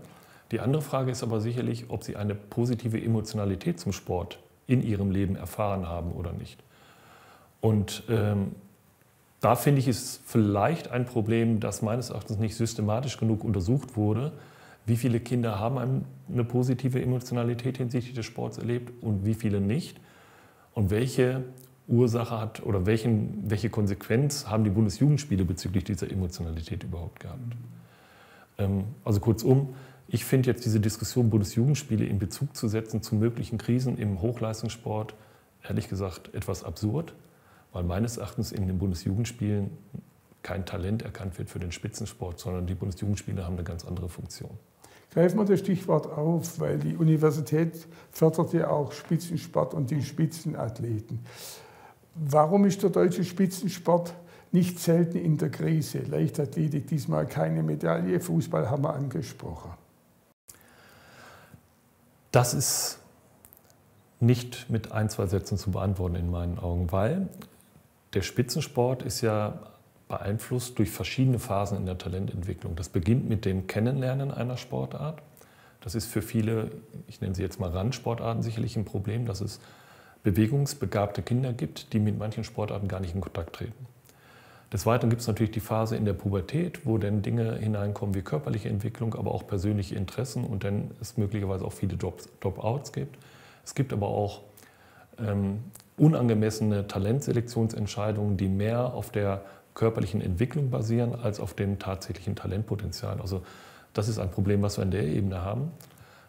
Die 0.52 0.60
andere 0.60 0.82
Frage 0.82 1.12
ist 1.12 1.24
aber 1.24 1.40
sicherlich, 1.40 1.86
ob 1.90 2.04
sie 2.04 2.18
eine 2.18 2.36
positive 2.36 3.02
Emotionalität 3.02 3.80
zum 3.80 3.94
Sport 3.94 4.40
in 4.68 4.84
ihrem 4.84 5.12
Leben 5.12 5.38
erfahren 5.38 5.88
haben 5.88 6.12
oder 6.12 6.34
nicht. 6.34 6.62
Und 7.62 8.04
ähm, 8.10 8.56
da 9.40 9.56
finde 9.56 9.80
ich 9.80 9.88
es 9.88 10.20
vielleicht 10.26 10.92
ein 10.92 11.06
Problem, 11.06 11.60
das 11.60 11.82
meines 11.82 12.10
Erachtens 12.10 12.38
nicht 12.38 12.56
systematisch 12.56 13.18
genug 13.18 13.44
untersucht 13.44 13.96
wurde. 13.96 14.34
Wie 14.86 14.98
viele 14.98 15.20
Kinder 15.20 15.60
haben 15.60 16.06
eine 16.30 16.44
positive 16.44 17.02
Emotionalität 17.02 17.78
hinsichtlich 17.78 18.16
des 18.16 18.26
Sports 18.26 18.58
erlebt 18.58 18.92
und 19.02 19.26
wie 19.26 19.36
viele 19.36 19.62
nicht? 19.62 20.00
Und 20.74 20.90
welche 20.90 21.44
Ursache 21.88 22.40
hat 22.40 22.64
oder 22.66 22.86
welchen, 22.86 23.50
welche 23.50 23.70
Konsequenz 23.70 24.48
haben 24.48 24.64
die 24.64 24.70
Bundesjugendspiele 24.70 25.46
bezüglich 25.46 25.84
dieser 25.84 26.10
Emotionalität 26.10 26.84
überhaupt 26.84 27.20
gehabt. 27.20 27.56
Ähm, 28.58 28.86
also 29.04 29.20
kurzum, 29.20 29.76
ich 30.08 30.26
finde 30.26 30.50
jetzt 30.50 30.66
diese 30.66 30.80
Diskussion 30.80 31.30
Bundesjugendspiele 31.30 32.06
in 32.06 32.20
Bezug 32.20 32.56
zu 32.56 32.68
setzen 32.68 33.02
zu 33.02 33.16
möglichen 33.16 33.58
Krisen 33.58 33.98
im 33.98 34.22
Hochleistungssport 34.22 35.14
ehrlich 35.64 35.90
gesagt 35.90 36.34
etwas 36.34 36.64
absurd, 36.64 37.14
weil 37.72 37.84
meines 37.84 38.18
Erachtens 38.18 38.52
in 38.52 38.68
den 38.68 38.78
Bundesjugendspielen 38.78 39.70
kein 40.44 40.66
Talent 40.66 41.04
erkannt 41.04 41.38
wird 41.38 41.50
für 41.50 41.60
den 41.60 41.72
Spitzensport, 41.72 42.40
sondern 42.40 42.66
die 42.66 42.74
Bundesjugendspiele 42.74 43.46
haben 43.46 43.54
eine 43.54 43.64
ganz 43.64 43.86
andere 43.86 44.10
Funktion. 44.10 44.58
Greifen 45.14 45.40
wir 45.40 45.46
das 45.46 45.60
Stichwort 45.60 46.08
auf, 46.08 46.60
weil 46.60 46.80
die 46.80 46.96
Universität 46.96 47.88
fördert 48.12 48.54
ja 48.54 48.70
auch 48.70 48.94
Spitzensport 48.94 49.74
und 49.74 49.92
die 49.92 50.04
Spitzenathleten. 50.04 51.20
Warum 52.16 52.66
ist 52.66 52.82
der 52.82 52.92
deutsche 52.92 53.26
Spitzensport 53.26 54.14
nicht 54.52 54.80
selten 54.80 55.18
in 55.18 55.38
der 55.38 55.50
Krise? 55.50 56.00
Leichtathletik 56.00 56.88
diesmal 56.88 57.26
keine 57.26 57.62
Medaille, 57.62 58.22
Fußball 58.22 58.70
haben 58.70 58.84
wir 58.84 58.94
angesprochen. 58.94 59.72
Das 62.32 62.54
ist 62.54 63.00
nicht 64.22 64.70
mit 64.70 64.94
ein, 64.94 65.10
zwei 65.10 65.26
Sätzen 65.28 65.58
zu 65.58 65.72
beantworten 65.72 66.16
in 66.16 66.32
meinen 66.32 66.58
Augen, 66.58 66.92
weil 66.92 67.28
der 68.14 68.22
Spitzensport 68.22 69.04
ist 69.04 69.20
ja 69.22 69.60
beeinflusst 70.12 70.78
durch 70.78 70.92
verschiedene 70.92 71.40
Phasen 71.40 71.78
in 71.78 71.86
der 71.86 71.98
Talententwicklung. 71.98 72.76
Das 72.76 72.90
beginnt 72.90 73.30
mit 73.30 73.46
dem 73.46 73.68
Kennenlernen 73.68 74.30
einer 74.32 74.58
Sportart. 74.58 75.22
Das 75.80 75.96
ist 75.96 76.06
für 76.06 76.22
viele, 76.22 76.72
ich 77.08 77.22
nenne 77.22 77.34
sie 77.34 77.42
jetzt 77.42 77.60
mal 77.60 77.70
Randsportarten, 77.70 78.44
sicherlich 78.44 78.76
ein 78.76 78.84
Problem, 78.84 79.26
dass 79.26 79.40
es 79.40 79.62
bewegungsbegabte 80.24 81.22
Kinder 81.24 81.54
gibt, 81.54 81.94
die 81.94 82.00
mit 82.00 82.20
manchen 82.20 82.44
Sportarten 82.44 82.90
gar 82.90 83.00
nicht 83.00 83.16
in 83.16 83.22
Kontakt 83.22 83.56
treten. 83.56 83.88
Des 84.74 84.86
Weiteren 84.86 85.10
gibt 85.10 85.22
es 85.22 85.28
natürlich 85.28 85.52
die 85.52 85.62
Phase 85.62 85.96
in 85.96 86.06
der 86.06 86.14
Pubertät, 86.14 86.86
wo 86.86 86.98
dann 86.98 87.22
Dinge 87.22 87.56
hineinkommen 87.56 88.14
wie 88.14 88.22
körperliche 88.22 88.70
Entwicklung, 88.70 89.16
aber 89.16 89.34
auch 89.34 89.48
persönliche 89.48 89.96
Interessen 89.96 90.44
und 90.44 90.66
dann 90.66 90.92
es 91.00 91.18
möglicherweise 91.18 91.66
auch 91.66 91.74
viele 91.74 91.98
Drop-outs 91.98 92.92
gibt. 92.92 93.18
Es 93.66 93.76
gibt 93.76 93.92
aber 93.94 94.08
auch 94.08 94.42
ähm, 95.18 95.60
unangemessene 95.98 96.88
Talentselektionsentscheidungen, 96.88 98.38
die 98.38 98.48
mehr 98.48 98.94
auf 98.94 99.10
der 99.10 99.44
körperlichen 99.74 100.22
Entwicklung 100.22 100.70
basieren 100.70 101.16
als 101.16 101.40
auf 101.40 101.54
dem 101.54 101.80
tatsächlichen 101.80 102.36
Talentpotenzial. 102.36 103.22
Also 103.22 103.42
das 103.94 104.08
ist 104.08 104.20
ein 104.20 104.32
Problem, 104.32 104.62
was 104.62 104.78
wir 104.78 104.84
an 104.84 104.92
der 104.92 105.06
Ebene 105.06 105.42
haben. 105.42 105.72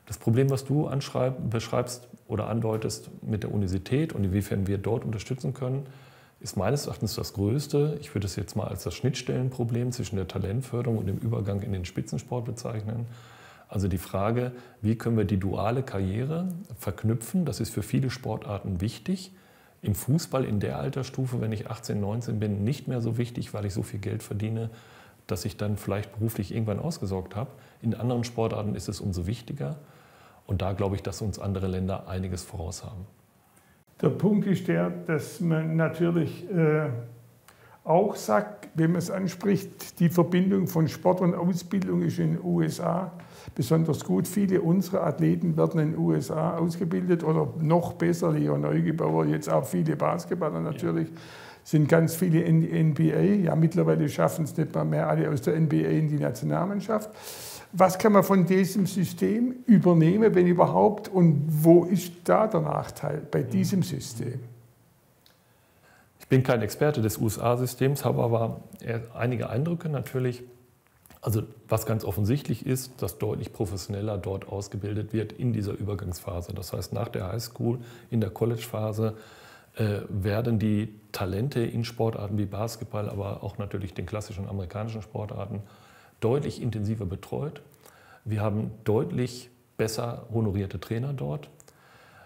Das 0.06 0.18
Problem, 0.18 0.50
was 0.50 0.64
du 0.64 0.90
beschreibst 1.50 2.08
oder 2.26 2.48
andeutest 2.48 3.10
mit 3.22 3.44
der 3.44 3.52
Universität 3.52 4.12
und 4.12 4.24
inwiefern 4.24 4.66
wir 4.66 4.78
dort 4.78 5.04
unterstützen 5.04 5.54
können, 5.54 5.86
ist 6.40 6.56
meines 6.56 6.86
Erachtens 6.86 7.14
das 7.14 7.34
größte. 7.34 7.98
Ich 8.00 8.14
würde 8.14 8.26
es 8.26 8.34
jetzt 8.34 8.56
mal 8.56 8.66
als 8.66 8.82
das 8.82 8.94
Schnittstellenproblem 8.94 9.92
zwischen 9.92 10.16
der 10.16 10.26
Talentförderung 10.26 10.98
und 10.98 11.06
dem 11.06 11.18
Übergang 11.18 11.62
in 11.62 11.72
den 11.72 11.84
Spitzensport 11.84 12.44
bezeichnen. 12.44 13.06
Also 13.68 13.88
die 13.88 13.98
Frage, 13.98 14.52
wie 14.82 14.96
können 14.96 15.16
wir 15.16 15.24
die 15.24 15.38
duale 15.38 15.82
Karriere 15.82 16.48
verknüpfen, 16.78 17.44
das 17.44 17.60
ist 17.60 17.70
für 17.70 17.82
viele 17.82 18.10
Sportarten 18.10 18.80
wichtig. 18.80 19.32
Im 19.82 19.96
Fußball 19.96 20.44
in 20.44 20.60
der 20.60 20.78
Altersstufe, 20.78 21.40
wenn 21.40 21.50
ich 21.50 21.68
18, 21.68 22.00
19 22.00 22.38
bin, 22.38 22.62
nicht 22.62 22.86
mehr 22.86 23.00
so 23.00 23.18
wichtig, 23.18 23.52
weil 23.52 23.66
ich 23.66 23.74
so 23.74 23.82
viel 23.82 23.98
Geld 23.98 24.22
verdiene, 24.22 24.70
dass 25.26 25.44
ich 25.44 25.56
dann 25.56 25.76
vielleicht 25.76 26.12
beruflich 26.12 26.54
irgendwann 26.54 26.78
ausgesorgt 26.78 27.34
habe. 27.34 27.50
In 27.82 27.94
anderen 27.94 28.22
Sportarten 28.22 28.76
ist 28.76 28.88
es 28.88 29.00
umso 29.00 29.26
wichtiger. 29.26 29.76
Und 30.46 30.62
da 30.62 30.72
glaube 30.72 30.96
ich, 30.96 31.02
dass 31.02 31.20
uns 31.20 31.38
andere 31.38 31.66
Länder 31.66 32.08
einiges 32.08 32.42
voraus 32.42 32.84
haben. 32.84 33.06
Der 34.00 34.10
Punkt 34.10 34.46
ist 34.46 34.68
der, 34.68 34.90
dass 34.90 35.40
man 35.40 35.76
natürlich 35.76 36.48
äh, 36.50 36.88
auch 37.84 38.14
sagt, 38.14 38.68
wenn 38.74 38.92
man 38.92 39.00
es 39.00 39.10
anspricht, 39.10 39.98
die 39.98 40.08
Verbindung 40.08 40.66
von 40.68 40.86
Sport 40.88 41.20
und 41.20 41.34
Ausbildung 41.34 42.02
ist 42.02 42.18
in 42.18 42.34
den 42.34 42.44
USA 42.44 43.12
besonders 43.54 44.04
gut. 44.04 44.28
Viele 44.28 44.62
unserer 44.62 45.04
Athleten 45.04 45.56
werden 45.56 45.80
in 45.80 45.90
den 45.92 45.98
USA 45.98 46.56
ausgebildet 46.56 47.24
oder 47.24 47.52
noch 47.60 47.94
besser, 47.94 48.32
Leo 48.32 48.56
Neugebauer, 48.56 49.26
jetzt 49.26 49.50
auch 49.50 49.64
viele 49.64 49.96
Basketballer 49.96 50.60
natürlich. 50.60 51.08
Ja. 51.08 51.14
Sind 51.64 51.88
ganz 51.88 52.16
viele 52.16 52.40
in 52.40 52.60
die 52.60 52.82
NBA. 52.82 53.44
Ja, 53.44 53.54
mittlerweile 53.54 54.08
schaffen 54.08 54.44
es 54.44 54.56
nicht 54.56 54.74
mal 54.74 54.84
mehr 54.84 55.08
alle 55.08 55.30
aus 55.30 55.42
der 55.42 55.58
NBA 55.60 55.76
in 55.76 56.08
die 56.08 56.18
Nationalmannschaft. 56.18 57.10
Was 57.72 57.98
kann 57.98 58.12
man 58.12 58.24
von 58.24 58.44
diesem 58.44 58.84
System 58.84 59.54
übernehmen, 59.66 60.34
wenn 60.34 60.46
überhaupt? 60.46 61.08
Und 61.08 61.44
wo 61.48 61.84
ist 61.84 62.12
da 62.24 62.48
der 62.48 62.60
Nachteil 62.62 63.22
bei 63.30 63.42
diesem 63.42 63.82
System? 63.82 64.40
Ich 66.32 66.34
bin 66.34 66.44
kein 66.44 66.62
Experte 66.62 67.02
des 67.02 67.18
USA-Systems, 67.18 68.06
habe 68.06 68.22
aber 68.22 68.62
einige 69.12 69.50
Eindrücke 69.50 69.90
natürlich. 69.90 70.42
Also 71.20 71.42
was 71.68 71.84
ganz 71.84 72.06
offensichtlich 72.06 72.64
ist, 72.64 73.02
dass 73.02 73.18
deutlich 73.18 73.52
professioneller 73.52 74.16
dort 74.16 74.48
ausgebildet 74.48 75.12
wird 75.12 75.32
in 75.32 75.52
dieser 75.52 75.74
Übergangsphase. 75.74 76.54
Das 76.54 76.72
heißt, 76.72 76.94
nach 76.94 77.10
der 77.10 77.30
Highschool, 77.30 77.80
in 78.10 78.22
der 78.22 78.30
College-Phase 78.30 79.14
äh, 79.76 79.98
werden 80.08 80.58
die 80.58 80.94
Talente 81.12 81.60
in 81.60 81.84
Sportarten 81.84 82.38
wie 82.38 82.46
Basketball, 82.46 83.10
aber 83.10 83.42
auch 83.42 83.58
natürlich 83.58 83.92
den 83.92 84.06
klassischen 84.06 84.48
amerikanischen 84.48 85.02
Sportarten 85.02 85.60
deutlich 86.20 86.62
intensiver 86.62 87.04
betreut. 87.04 87.60
Wir 88.24 88.40
haben 88.40 88.70
deutlich 88.84 89.50
besser 89.76 90.28
honorierte 90.32 90.80
Trainer 90.80 91.12
dort. 91.12 91.50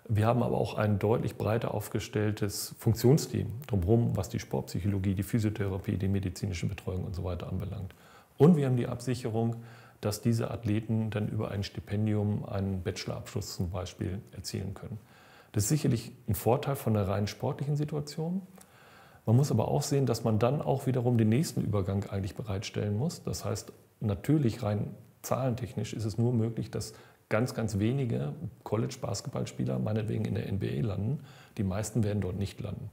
Wir 0.08 0.26
haben 0.26 0.42
aber 0.42 0.56
auch 0.56 0.74
ein 0.74 1.00
deutlich 1.00 1.36
breiter 1.36 1.74
aufgestelltes 1.74 2.76
Funktionsteam 2.78 3.48
drumherum, 3.66 4.16
was 4.16 4.28
die 4.28 4.38
Sportpsychologie, 4.38 5.14
die 5.14 5.24
Physiotherapie, 5.24 5.96
die 5.96 6.08
medizinische 6.08 6.66
Betreuung 6.66 7.04
und 7.04 7.14
so 7.14 7.24
weiter 7.24 7.48
anbelangt. 7.48 7.94
Und 8.38 8.56
wir 8.56 8.66
haben 8.66 8.76
die 8.76 8.86
Absicherung, 8.86 9.56
dass 10.00 10.20
diese 10.20 10.50
Athleten 10.50 11.10
dann 11.10 11.28
über 11.28 11.50
ein 11.50 11.64
Stipendium 11.64 12.44
einen 12.44 12.82
Bachelorabschluss 12.82 13.56
zum 13.56 13.70
Beispiel 13.70 14.20
erzielen 14.30 14.74
können. 14.74 14.98
Das 15.52 15.64
ist 15.64 15.70
sicherlich 15.70 16.12
ein 16.28 16.34
Vorteil 16.34 16.76
von 16.76 16.94
der 16.94 17.08
rein 17.08 17.26
sportlichen 17.26 17.76
Situation. 17.76 18.42
Man 19.24 19.34
muss 19.34 19.50
aber 19.50 19.68
auch 19.68 19.82
sehen, 19.82 20.06
dass 20.06 20.22
man 20.22 20.38
dann 20.38 20.62
auch 20.62 20.86
wiederum 20.86 21.18
den 21.18 21.30
nächsten 21.30 21.62
Übergang 21.62 22.04
eigentlich 22.04 22.36
bereitstellen 22.36 22.96
muss. 22.96 23.24
Das 23.24 23.44
heißt, 23.44 23.72
natürlich 24.00 24.62
rein 24.62 24.94
zahlentechnisch 25.22 25.94
ist 25.94 26.04
es 26.04 26.18
nur 26.18 26.32
möglich, 26.32 26.70
dass 26.70 26.92
ganz, 27.28 27.54
ganz 27.54 27.78
wenige 27.78 28.32
College-Basketballspieler 28.64 29.78
meinetwegen 29.78 30.24
in 30.24 30.34
der 30.34 30.50
NBA 30.52 30.86
landen. 30.86 31.20
Die 31.58 31.64
meisten 31.64 32.04
werden 32.04 32.20
dort 32.20 32.38
nicht 32.38 32.60
landen. 32.60 32.90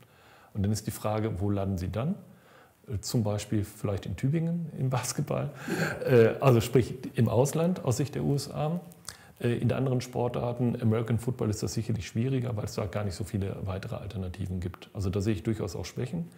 Und 0.53 0.63
dann 0.63 0.71
ist 0.71 0.87
die 0.87 0.91
Frage, 0.91 1.39
wo 1.39 1.49
landen 1.49 1.77
sie 1.77 1.91
dann? 1.91 2.15
Äh, 2.87 2.99
zum 2.99 3.23
Beispiel 3.23 3.63
vielleicht 3.63 4.05
in 4.05 4.15
Tübingen 4.15 4.67
im 4.77 4.89
Basketball, 4.89 5.51
äh, 6.05 6.35
also 6.39 6.61
sprich 6.61 6.95
im 7.15 7.29
Ausland 7.29 7.83
aus 7.85 7.97
Sicht 7.97 8.15
der 8.15 8.23
USA. 8.23 8.79
Äh, 9.39 9.57
in 9.57 9.71
anderen 9.71 10.01
Sportarten, 10.01 10.81
American 10.81 11.19
Football, 11.19 11.49
ist 11.49 11.63
das 11.63 11.73
sicherlich 11.73 12.07
schwieriger, 12.07 12.55
weil 12.55 12.65
es 12.65 12.73
da 12.73 12.85
gar 12.85 13.03
nicht 13.03 13.15
so 13.15 13.23
viele 13.23 13.55
weitere 13.65 13.95
Alternativen 13.95 14.59
gibt. 14.59 14.89
Also 14.93 15.09
da 15.09 15.21
sehe 15.21 15.33
ich 15.33 15.43
durchaus 15.43 15.75
auch 15.75 15.85
Schwächen. 15.85 16.29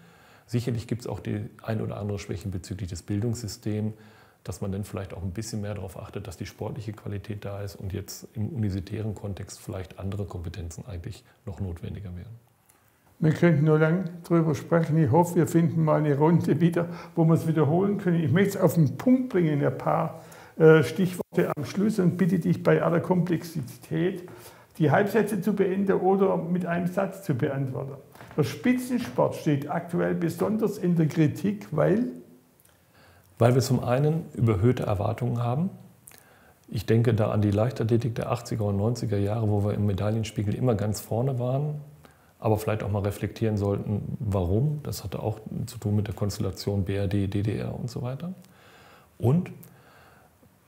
Sicherlich 0.47 0.87
gibt 0.87 1.01
es 1.01 1.07
auch 1.07 1.19
die 1.19 1.49
ein 1.63 1.81
oder 1.81 1.97
andere 1.97 2.19
Schwäche 2.19 2.47
bezüglich 2.49 2.89
des 2.89 3.01
Bildungssystems. 3.01 3.93
Dass 4.45 4.61
man 4.61 4.71
dann 4.71 4.85
vielleicht 4.85 5.13
auch 5.13 5.23
ein 5.23 5.31
bisschen 5.31 5.61
mehr 5.61 5.73
darauf 5.73 5.99
achtet, 5.99 6.27
dass 6.27 6.37
die 6.37 6.45
sportliche 6.45 6.93
Qualität 6.93 7.43
da 7.43 7.61
ist 7.61 7.75
und 7.75 7.91
jetzt 7.91 8.27
im 8.35 8.49
universitären 8.49 9.15
Kontext 9.15 9.59
vielleicht 9.59 9.99
andere 9.99 10.25
Kompetenzen 10.25 10.85
eigentlich 10.87 11.25
noch 11.45 11.59
notwendiger 11.59 12.15
wären. 12.15 12.45
Wir 13.19 13.31
könnten 13.31 13.65
nur 13.65 13.79
lange 13.79 14.05
darüber 14.27 14.53
sprechen. 14.53 14.97
Ich 14.97 15.09
hoffe, 15.09 15.35
wir 15.35 15.47
finden 15.47 15.83
mal 15.83 15.99
eine 15.99 16.17
Runde 16.17 16.61
wieder, 16.61 16.87
wo 17.15 17.25
wir 17.25 17.33
es 17.33 17.47
wiederholen 17.47 17.97
können. 17.97 18.23
Ich 18.23 18.31
möchte 18.31 18.57
es 18.57 18.63
auf 18.63 18.75
den 18.75 18.97
Punkt 18.97 19.29
bringen, 19.29 19.65
ein 19.65 19.77
paar 19.77 20.21
äh, 20.57 20.83
Stichworte 20.83 21.51
am 21.55 21.65
Schluss 21.65 21.97
und 21.97 22.17
bitte 22.17 22.37
dich 22.37 22.61
bei 22.61 22.83
aller 22.83 22.99
Komplexität, 22.99 24.29
die 24.77 24.91
Halbsätze 24.91 25.41
zu 25.41 25.53
beenden 25.53 25.93
oder 25.93 26.37
mit 26.37 26.65
einem 26.67 26.87
Satz 26.87 27.23
zu 27.23 27.33
beantworten. 27.33 27.93
Der 28.37 28.43
Spitzensport 28.43 29.35
steht 29.35 29.71
aktuell 29.71 30.13
besonders 30.13 30.77
in 30.77 30.95
der 30.95 31.07
Kritik, 31.07 31.67
weil 31.71 32.11
weil 33.37 33.55
wir 33.55 33.61
zum 33.61 33.83
einen 33.83 34.25
überhöhte 34.33 34.83
Erwartungen 34.83 35.43
haben. 35.43 35.69
Ich 36.67 36.85
denke 36.85 37.13
da 37.13 37.31
an 37.31 37.41
die 37.41 37.51
Leichtathletik 37.51 38.15
der 38.15 38.31
80er 38.31 38.61
und 38.61 38.79
90er 38.79 39.17
Jahre, 39.17 39.49
wo 39.49 39.63
wir 39.63 39.73
im 39.73 39.85
Medaillenspiegel 39.85 40.55
immer 40.55 40.75
ganz 40.75 40.99
vorne 40.99 41.37
waren, 41.37 41.81
aber 42.39 42.57
vielleicht 42.57 42.83
auch 42.83 42.89
mal 42.89 43.03
reflektieren 43.03 43.57
sollten, 43.57 44.17
warum. 44.19 44.79
Das 44.83 45.03
hatte 45.03 45.21
auch 45.21 45.39
zu 45.67 45.77
tun 45.77 45.95
mit 45.95 46.07
der 46.07 46.15
Konstellation 46.15 46.85
BRD, 46.85 47.33
DDR 47.33 47.77
und 47.77 47.89
so 47.89 48.01
weiter. 48.01 48.33
Und 49.17 49.51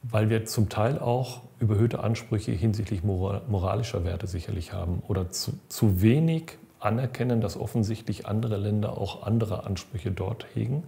weil 0.04 0.30
wir 0.30 0.46
zum 0.46 0.70
Teil 0.70 1.00
auch 1.00 1.42
überhöhte 1.60 2.00
Ansprüche 2.00 2.52
hinsichtlich 2.52 3.04
moralischer 3.04 4.04
Werte 4.04 4.28
sicherlich 4.28 4.74
haben 4.74 5.02
oder 5.08 5.32
zu, 5.32 5.54
zu 5.68 6.02
wenig 6.02 6.58
anerkennen, 6.80 7.42
dass 7.42 7.58
offensichtlich 7.58 8.28
andere 8.28 8.58
Länder 8.58 8.98
auch 8.98 9.24
andere 9.24 9.66
Ansprüche 9.66 10.12
dort 10.12 10.46
hegen 10.54 10.84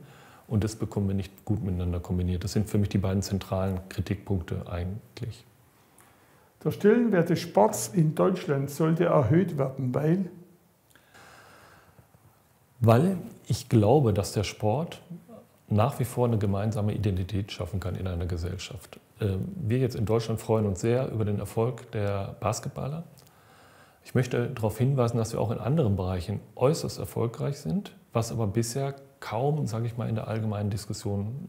und 0.49 0.63
das 0.63 0.75
bekommen 0.75 1.07
wir 1.07 1.15
nicht 1.15 1.45
gut 1.45 1.63
miteinander 1.63 1.99
kombiniert. 1.99 2.43
Das 2.43 2.53
sind 2.53 2.69
für 2.69 2.77
mich 2.77 2.89
die 2.89 2.97
beiden 2.97 3.21
zentralen 3.21 3.79
Kritikpunkte 3.89 4.63
eigentlich. 4.69 5.45
Der 6.63 6.71
Stellenwert 6.71 7.29
des 7.29 7.39
Sports 7.39 7.89
in 7.89 8.15
Deutschland 8.15 8.69
sollte 8.69 9.05
erhöht 9.05 9.57
werden, 9.57 9.93
weil? 9.93 10.25
Weil 12.81 13.17
ich 13.47 13.69
glaube, 13.69 14.13
dass 14.13 14.33
der 14.33 14.43
Sport 14.43 15.01
nach 15.69 15.99
wie 15.99 16.05
vor 16.05 16.27
eine 16.27 16.37
gemeinsame 16.37 16.93
Identität 16.93 17.51
schaffen 17.51 17.79
kann 17.79 17.95
in 17.95 18.07
einer 18.07 18.25
Gesellschaft. 18.25 18.99
Ähm, 19.21 19.47
wir 19.55 19.77
jetzt 19.77 19.95
in 19.95 20.05
Deutschland 20.05 20.39
freuen 20.39 20.65
uns 20.65 20.81
sehr 20.81 21.09
über 21.11 21.25
den 21.25 21.39
Erfolg 21.39 21.91
der 21.91 22.35
Basketballer. 22.39 23.03
Ich 24.03 24.15
möchte 24.15 24.49
darauf 24.49 24.77
hinweisen, 24.77 25.17
dass 25.17 25.33
wir 25.33 25.39
auch 25.39 25.51
in 25.51 25.59
anderen 25.59 25.95
Bereichen 25.95 26.39
äußerst 26.55 26.97
erfolgreich 26.97 27.59
sind, 27.59 27.93
was 28.11 28.31
aber 28.31 28.47
bisher 28.47 28.95
kaum, 29.19 29.67
sage 29.67 29.85
ich 29.85 29.97
mal, 29.97 30.07
in 30.07 30.15
der 30.15 30.27
allgemeinen 30.27 30.69
Diskussion 30.69 31.47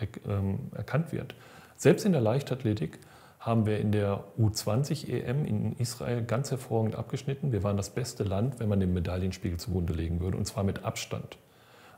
äh, 0.00 0.04
äh, 0.04 0.76
erkannt 0.76 1.12
wird. 1.12 1.34
Selbst 1.76 2.04
in 2.04 2.12
der 2.12 2.20
Leichtathletik 2.20 2.98
haben 3.40 3.66
wir 3.66 3.78
in 3.78 3.92
der 3.92 4.24
U20 4.38 5.08
EM 5.08 5.44
in 5.44 5.72
Israel 5.76 6.22
ganz 6.22 6.50
hervorragend 6.50 6.96
abgeschnitten. 6.96 7.52
Wir 7.52 7.62
waren 7.62 7.76
das 7.76 7.90
beste 7.90 8.24
Land, 8.24 8.58
wenn 8.58 8.68
man 8.68 8.80
den 8.80 8.92
Medaillenspiegel 8.92 9.58
zugrunde 9.58 9.92
legen 9.92 10.20
würde, 10.20 10.36
und 10.36 10.44
zwar 10.44 10.64
mit 10.64 10.84
Abstand. 10.84 11.38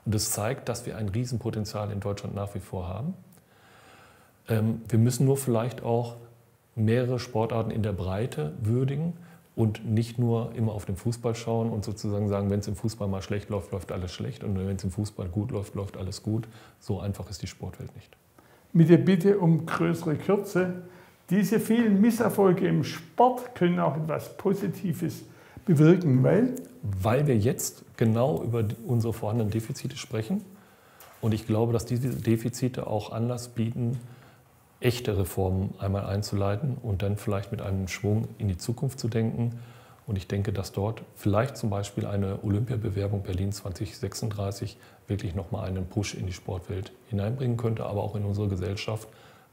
Und 0.05 0.15
das 0.15 0.31
zeigt, 0.31 0.69
dass 0.69 0.85
wir 0.85 0.97
ein 0.97 1.09
Riesenpotenzial 1.09 1.91
in 1.91 1.99
Deutschland 1.99 2.35
nach 2.35 2.53
wie 2.55 2.59
vor 2.59 2.87
haben. 2.87 3.13
Ähm, 4.47 4.81
wir 4.87 4.99
müssen 4.99 5.25
nur 5.25 5.37
vielleicht 5.37 5.83
auch 5.83 6.15
mehrere 6.75 7.19
Sportarten 7.19 7.71
in 7.71 7.83
der 7.83 7.93
Breite 7.93 8.53
würdigen 8.61 9.13
und 9.55 9.85
nicht 9.85 10.17
nur 10.17 10.53
immer 10.55 10.71
auf 10.71 10.85
den 10.85 10.95
Fußball 10.95 11.35
schauen 11.35 11.69
und 11.69 11.83
sozusagen 11.83 12.29
sagen, 12.29 12.49
wenn 12.49 12.59
es 12.59 12.67
im 12.67 12.75
Fußball 12.75 13.07
mal 13.07 13.21
schlecht 13.21 13.49
läuft, 13.49 13.71
läuft 13.71 13.91
alles 13.91 14.13
schlecht 14.13 14.43
und 14.43 14.57
wenn 14.57 14.75
es 14.75 14.83
im 14.83 14.91
Fußball 14.91 15.27
gut 15.27 15.51
läuft, 15.51 15.75
läuft 15.75 15.97
alles 15.97 16.23
gut. 16.23 16.47
So 16.79 16.99
einfach 16.99 17.29
ist 17.29 17.41
die 17.41 17.47
Sportwelt 17.47 17.93
nicht. 17.95 18.15
Mit 18.73 18.89
der 18.89 18.97
Bitte 18.97 19.39
um 19.39 19.65
größere 19.65 20.15
Kürze. 20.15 20.83
Diese 21.29 21.59
vielen 21.59 21.99
Misserfolge 21.99 22.67
im 22.67 22.83
Sport 22.83 23.55
können 23.55 23.79
auch 23.79 23.97
etwas 23.97 24.35
Positives 24.37 25.23
bewirken, 25.65 26.23
weil? 26.23 26.55
Weil 26.81 27.27
wir 27.27 27.37
jetzt 27.37 27.83
genau 27.97 28.43
über 28.43 28.63
unsere 28.85 29.13
vorhandenen 29.13 29.51
Defizite 29.51 29.97
sprechen. 29.97 30.43
Und 31.21 31.33
ich 31.33 31.45
glaube, 31.45 31.73
dass 31.73 31.85
diese 31.85 32.09
Defizite 32.09 32.87
auch 32.87 33.11
Anlass 33.11 33.49
bieten, 33.49 33.97
echte 34.81 35.17
Reformen 35.17 35.73
einmal 35.79 36.05
einzuleiten 36.05 36.77
und 36.81 37.03
dann 37.03 37.15
vielleicht 37.15 37.51
mit 37.51 37.61
einem 37.61 37.87
Schwung 37.87 38.27
in 38.37 38.47
die 38.47 38.57
Zukunft 38.57 38.99
zu 38.99 39.07
denken. 39.07 39.59
Und 40.07 40.17
ich 40.17 40.27
denke, 40.27 40.51
dass 40.51 40.71
dort 40.71 41.03
vielleicht 41.15 41.55
zum 41.55 41.69
Beispiel 41.69 42.05
eine 42.05 42.39
Olympiabewerbung 42.43 43.21
Berlin 43.21 43.51
2036 43.51 44.77
wirklich 45.07 45.35
nochmal 45.35 45.69
einen 45.69 45.85
Push 45.85 46.15
in 46.15 46.25
die 46.25 46.33
Sportwelt 46.33 46.91
hineinbringen 47.07 47.55
könnte, 47.55 47.85
aber 47.85 48.03
auch 48.03 48.15
in 48.15 48.25
unsere 48.25 48.47
Gesellschaft, 48.49 49.07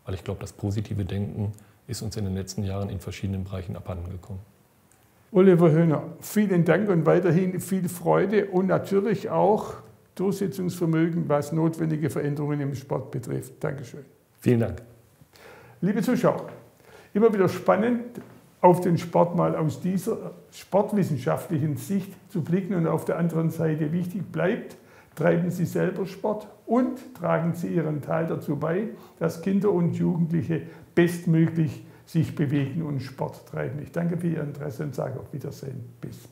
weil 0.05 0.14
ich 0.14 0.25
glaube, 0.25 0.41
das 0.41 0.53
positive 0.53 1.05
Denken 1.05 1.53
ist 1.87 2.03
uns 2.03 2.17
in 2.17 2.25
den 2.25 2.35
letzten 2.35 2.64
Jahren 2.64 2.88
in 2.88 2.99
verschiedenen 2.99 3.45
Bereichen 3.45 3.77
abhanden 3.77 4.11
gekommen. 4.11 4.41
Oliver 5.31 5.71
Höhner, 5.71 6.05
vielen 6.21 6.64
Dank 6.64 6.88
und 6.88 7.05
weiterhin 7.05 7.61
viel 7.61 7.87
Freude 7.88 8.47
und 8.47 8.67
natürlich 8.67 9.29
auch 9.29 9.75
Durchsetzungsvermögen, 10.14 11.29
was 11.29 11.53
notwendige 11.53 12.09
Veränderungen 12.09 12.61
im 12.61 12.75
Sport 12.75 13.11
betrifft. 13.11 13.53
Dankeschön. 13.62 14.05
Vielen 14.41 14.61
Dank. 14.61 14.83
Liebe 15.81 16.03
Zuschauer, 16.03 16.49
immer 17.14 17.33
wieder 17.33 17.49
spannend, 17.49 18.21
auf 18.61 18.81
den 18.81 18.99
Sport 18.99 19.37
mal 19.37 19.55
aus 19.55 19.81
dieser 19.81 20.33
sportwissenschaftlichen 20.51 21.77
Sicht 21.77 22.12
zu 22.31 22.43
blicken 22.43 22.75
und 22.75 22.88
auf 22.88 23.05
der 23.05 23.17
anderen 23.17 23.51
Seite 23.51 23.93
wichtig 23.93 24.33
bleibt, 24.33 24.77
treiben 25.14 25.51
Sie 25.51 25.67
selber 25.67 26.07
Sport 26.07 26.49
und 26.67 27.14
tragen 27.14 27.55
Sie 27.55 27.69
Ihren 27.69 28.03
Teil 28.03 28.27
dazu 28.27 28.57
bei, 28.57 28.88
dass 29.21 29.41
Kinder 29.41 29.71
und 29.71 29.95
Jugendliche 29.95 30.62
bestmöglich 30.97 31.85
sich 32.05 32.35
bewegen 32.35 32.83
und 32.83 33.01
Sport 33.01 33.47
treiben. 33.47 33.81
Ich 33.81 33.93
danke 33.93 34.17
für 34.17 34.27
Ihr 34.27 34.43
Interesse 34.43 34.83
und 34.83 34.97
sage 34.97 35.21
auf 35.21 35.33
Wiedersehen. 35.33 35.85
Bis 36.01 36.29